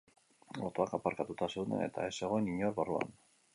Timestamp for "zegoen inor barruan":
2.23-3.17